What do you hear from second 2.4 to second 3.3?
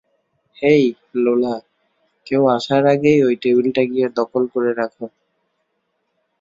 আসার আগেই ঐ